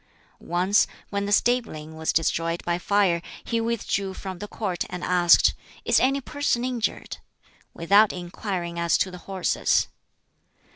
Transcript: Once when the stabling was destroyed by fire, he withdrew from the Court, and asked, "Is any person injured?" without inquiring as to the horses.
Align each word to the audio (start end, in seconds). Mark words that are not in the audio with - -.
Once 0.49 0.87
when 1.11 1.27
the 1.27 1.31
stabling 1.31 1.95
was 1.95 2.11
destroyed 2.11 2.65
by 2.65 2.79
fire, 2.79 3.21
he 3.43 3.61
withdrew 3.61 4.15
from 4.15 4.39
the 4.39 4.47
Court, 4.47 4.83
and 4.89 5.03
asked, 5.03 5.53
"Is 5.85 5.99
any 5.99 6.19
person 6.21 6.65
injured?" 6.65 7.17
without 7.75 8.11
inquiring 8.11 8.79
as 8.79 8.97
to 8.97 9.11
the 9.11 9.19
horses. 9.29 9.89